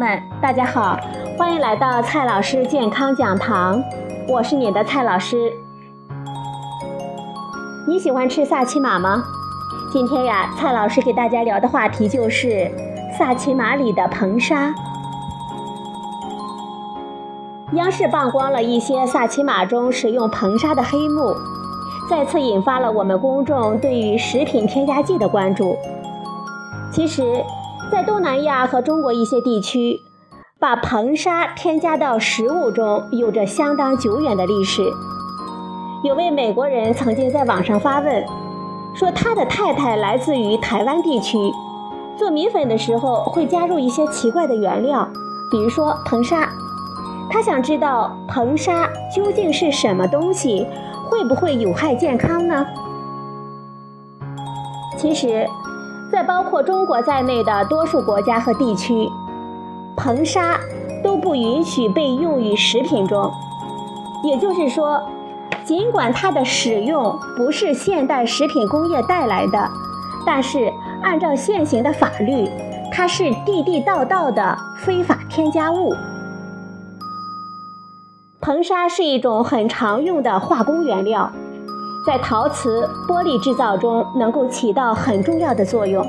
[0.00, 0.98] 们，大家好，
[1.36, 3.82] 欢迎来到蔡老师健康讲堂，
[4.26, 5.52] 我是你的蔡老师。
[7.86, 9.22] 你喜欢吃萨琪玛吗？
[9.92, 12.70] 今天呀，蔡老师给大家聊的话题就是
[13.18, 14.74] 萨琪玛里的硼砂。
[17.74, 21.36] 央视曝光了一些萨琪玛中使用硼砂的黑幕，
[22.08, 25.76] 再次引发了我们公众对于食品添加剂的关注。
[26.90, 27.44] 其实，
[27.90, 30.00] 在东南亚和中国一些地区，
[30.60, 34.88] 把硼砂添加到食物中有着相当久远的历史。
[36.04, 38.24] 有位美国人曾经在网上发问，
[38.94, 41.36] 说他的太太来自于台湾地区，
[42.16, 45.08] 做米粉的时候会加入一些奇怪的原料，
[45.50, 46.48] 比如说硼砂。
[47.28, 50.64] 他想知道硼砂究竟是什么东西，
[51.10, 52.64] 会不会有害健康呢？
[54.96, 55.44] 其实。
[56.20, 59.10] 在包括中国在内的多数国家和地区，
[59.96, 60.60] 硼砂
[61.02, 63.32] 都不允许被用于食品中。
[64.22, 65.02] 也就是说，
[65.64, 69.66] 尽管它的使用不是现代食品工业带来的，
[70.26, 70.70] 但是
[71.02, 72.46] 按照现行的法律，
[72.92, 75.94] 它是地地道道的非法添加物。
[78.42, 81.32] 硼砂是一种很常用的化工原料。
[82.06, 86.04] 在陶瓷、玻璃制造中能够起到很重要的作用。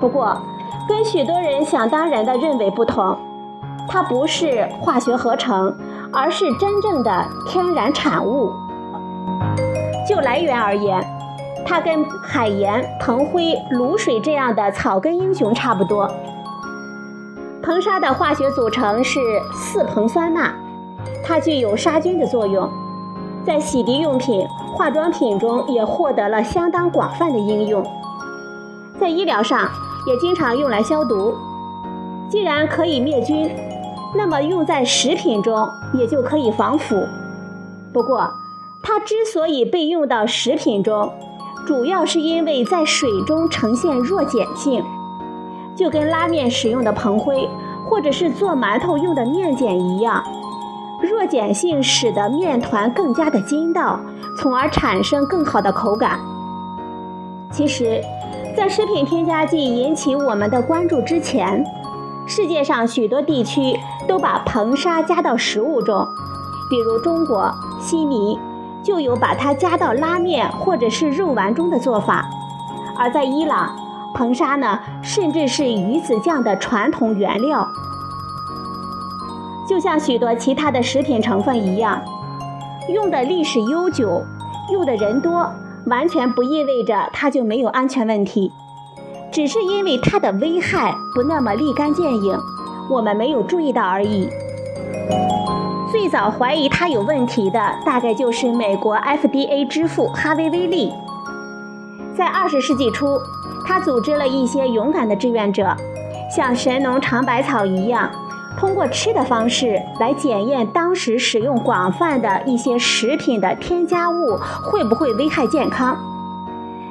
[0.00, 0.40] 不过，
[0.88, 3.16] 跟许多人想当然的认为不同，
[3.86, 5.76] 它不是化学合成，
[6.12, 8.50] 而是真正的天然产物。
[10.08, 11.04] 就来源而言，
[11.66, 16.10] 它跟海盐、硼灰、卤水这样的草根英雄差不多。
[17.62, 19.20] 硼砂的化学组成是
[19.52, 20.50] 四硼酸钠，
[21.22, 22.70] 它具有杀菌的作用。
[23.48, 27.82] 在洗涤用品、化妆品中也获得了相当广泛的应用，
[29.00, 29.70] 在医疗上
[30.06, 31.32] 也经常用来消毒。
[32.28, 33.50] 既然可以灭菌，
[34.14, 37.02] 那么用在食品中也就可以防腐。
[37.90, 38.30] 不过，
[38.82, 41.10] 它之所以被用到食品中，
[41.66, 44.84] 主要是因为在水中呈现弱碱性，
[45.74, 47.48] 就跟拉面使用的硼灰，
[47.88, 50.22] 或者是做馒头用的面碱一样。
[51.00, 54.00] 弱碱性使得面团更加的筋道，
[54.36, 56.18] 从而产生更好的口感。
[57.52, 58.02] 其实，
[58.56, 61.64] 在食品添加剂引起我们的关注之前，
[62.26, 66.06] 世界上许多地区都把硼砂加到食物中，
[66.68, 68.38] 比如中国悉尼
[68.82, 72.28] 就有把它加到拉面或者是肉丸中的做法，
[72.98, 73.76] 而在伊朗，
[74.14, 77.66] 硼砂呢甚至是鱼子酱的传统原料。
[79.68, 82.00] 就像许多其他的食品成分一样，
[82.88, 84.22] 用的历史悠久，
[84.72, 85.46] 用的人多，
[85.86, 88.50] 完全不意味着它就没有安全问题，
[89.30, 92.38] 只是因为它的危害不那么立竿见影，
[92.90, 94.30] 我们没有注意到而已。
[95.92, 100.94] 最早怀疑它有问题的，大概就是美国 FDA 之父哈维·威利。
[102.16, 103.18] 在二十世纪初，
[103.66, 105.76] 他组织了一些勇敢的志愿者，
[106.34, 108.10] 像神农尝百草一样。
[108.58, 115.96] 通过吃的方式来检验当时使用广泛的一些食品的添加物会不会危害健康，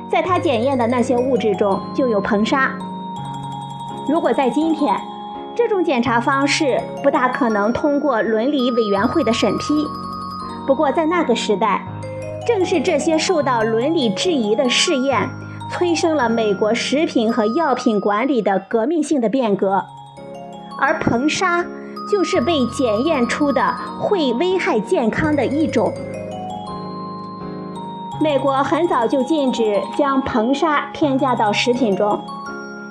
[0.09, 2.71] 在他检验的那些物质中就有硼砂。
[4.07, 4.95] 如果在今天，
[5.53, 9.85] 这种检查方式不大可能通过伦理委员会的审批。
[10.65, 11.85] 不过在那个时代，
[12.47, 15.29] 正是这些受到伦理质疑的试验，
[15.69, 19.83] 催生了美国食品和药品管理的革命性的变革。
[20.79, 21.65] 而硼砂
[22.11, 25.91] 就是被检验出的会危害健康的一种。
[28.21, 32.19] 美国很早就禁止将硼砂添加到食品中，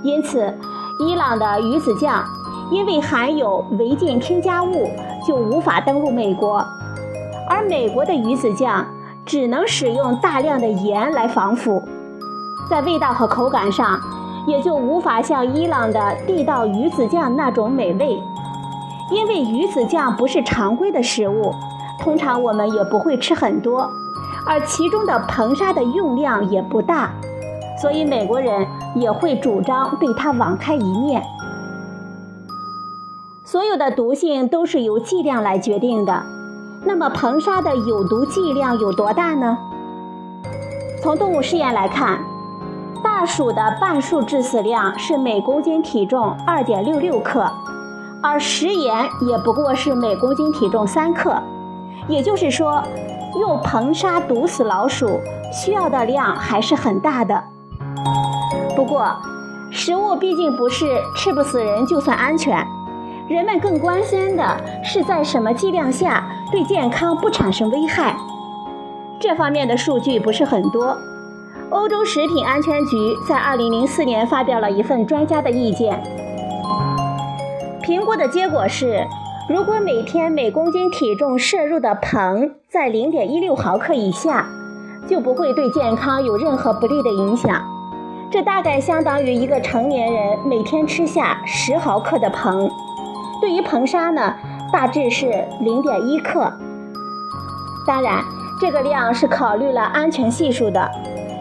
[0.03, 0.53] 因此，
[1.01, 2.25] 伊朗的鱼子酱
[2.71, 4.89] 因为含有违禁添加物，
[5.27, 6.65] 就无法登陆美国。
[7.49, 8.87] 而美国的鱼子酱
[9.25, 11.83] 只能使用大量的盐来防腐，
[12.69, 14.01] 在味道和口感上。
[14.47, 18.23] 也就无法像伊朗的地道鱼子酱那种美味，
[19.11, 21.53] 因为鱼子酱不是常规的食物，
[21.99, 23.91] 通常我们也不会吃很多，
[24.47, 27.11] 而其中的硼砂的用量也不大，
[27.83, 31.23] 所以美国人也会主张对它网开一面。
[33.45, 36.23] 所有的毒性都是由剂量来决定的，
[36.85, 39.59] 那么硼砂的有毒剂量有多大呢？
[41.03, 42.21] 从动物试验来看。
[43.07, 47.49] 大鼠的半数致死量是每公斤体重二点六六克，
[48.21, 51.41] 而食盐也不过是每公斤体重三克。
[52.09, 52.83] 也就是说，
[53.39, 55.21] 用硼砂毒死老鼠
[55.53, 57.41] 需要的量还是很大的。
[58.75, 59.09] 不过，
[59.71, 62.67] 食物毕竟不是吃不死人就算安全，
[63.29, 68.17] 人们更关心的是在什么剂量下对健康不产生危害。
[69.21, 70.99] 这方面的数据不是很多。
[71.77, 76.03] 欧洲食品安全局在2004年发表了一份专家的意见，
[77.83, 79.07] 评估的结果是，
[79.47, 84.49] 如果每天每公斤体重摄入的硼在0.16毫克以下，
[85.07, 87.63] 就不会对健康有任何不利的影响。
[88.31, 92.71] 这大概相当于一个成年人每天吃下10毫克的硼。
[93.39, 94.35] 对于硼砂呢，
[94.73, 95.27] 大致是
[95.61, 96.51] 0.1克。
[97.87, 98.25] 当然，
[98.59, 100.91] 这个量是考虑了安全系数的。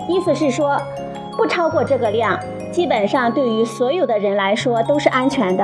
[0.08, 0.80] 意思是说，
[1.36, 2.40] 不超过这个量，
[2.72, 5.64] 基本上对于所有的人来说都是安全的；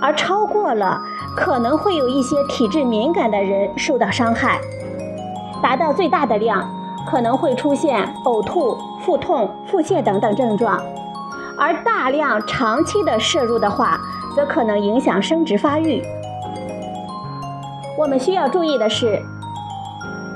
[0.00, 1.00] 而超过了，
[1.36, 4.58] 可能会有一些体质敏感的人受到伤害。
[5.62, 6.68] 达到最大的量，
[7.06, 10.78] 可能会出现呕吐、腹痛、腹泻等等症状；
[11.58, 14.00] 而大量长期的摄入的话，
[14.34, 16.02] 则可能影响生殖发育。
[17.98, 19.22] 我们需要注意的是。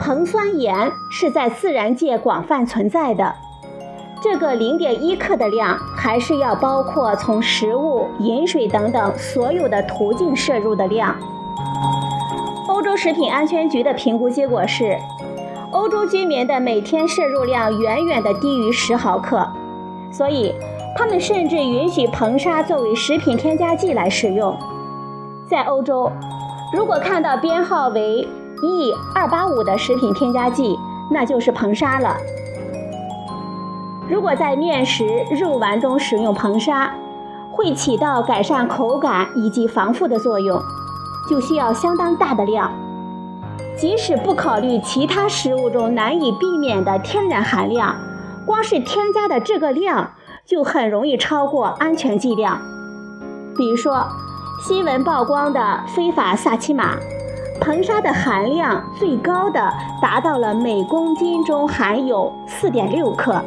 [0.01, 3.35] 硼酸盐是在自然界广泛存在的，
[4.23, 11.15] 这个零点一克的量还是要包括从食物、饮水等等所有的途径摄入的量。
[12.67, 14.99] 欧洲食品安全局的评估结果是，
[15.71, 19.47] 欧洲居民的每天摄入量远远的低于十毫克，
[20.11, 20.55] 所以
[20.97, 24.57] 他们甚至允许硼砂作为食品添加剂来使用。
[25.47, 26.11] 在欧洲，
[26.73, 28.27] 如果看到编号为
[28.63, 30.79] E 二八五的食品添加剂，
[31.11, 32.17] 那就是硼砂了。
[34.09, 36.93] 如果在面食、肉丸中使用硼砂，
[37.53, 40.61] 会起到改善口感以及防腐的作用，
[41.29, 42.71] 就需要相当大的量。
[43.79, 47.97] 即使不考虑其他食物中难以避免的天然含量，
[48.45, 50.13] 光是添加的这个量
[50.45, 52.61] 就很容易超过安全剂量。
[53.57, 54.07] 比如说，
[54.63, 56.97] 新闻曝光的非法萨琪玛。
[57.61, 59.61] 硼砂的含量最高的
[60.01, 63.41] 达到了每公斤中含有四点六克，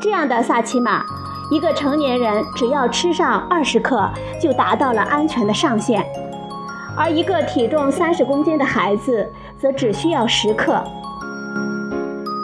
[0.00, 1.02] 这样的萨琪玛，
[1.50, 4.08] 一个成年人只要吃上二十克
[4.40, 6.04] 就达到了安全的上限，
[6.96, 10.82] 而一个体重三十公斤的孩子则只需要十克。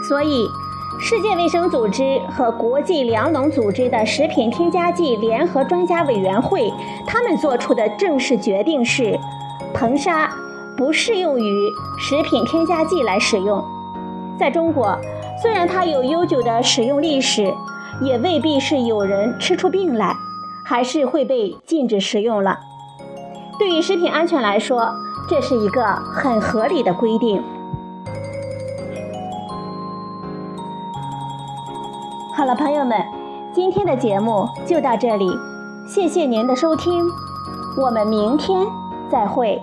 [0.09, 0.44] 所以，
[1.00, 6.70] 世界卫生组织和国际粮农组织的食品添加剂联合专家委员会，
[7.06, 9.17] 他们做出的正式决定是，
[9.73, 10.29] 硼砂。
[10.76, 13.65] 不适用于食品添加剂来使用。
[14.38, 14.99] 在中国，
[15.41, 17.55] 虽然它有悠久的使用历史，
[18.00, 20.17] 也未必是有人吃出病来，
[20.65, 22.59] 还是会被禁止食用了。
[23.59, 24.93] 对于食品安全来说，
[25.29, 27.43] 这是一个很合理的规定。
[32.37, 33.00] 好了，朋友们，
[33.53, 35.31] 今天的节目就到这里，
[35.87, 37.05] 谢谢您的收听，
[37.77, 38.67] 我们明天
[39.09, 39.62] 再会。